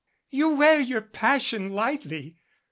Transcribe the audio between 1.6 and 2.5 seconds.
lightly.